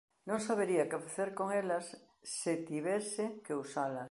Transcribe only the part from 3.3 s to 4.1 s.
que usalas.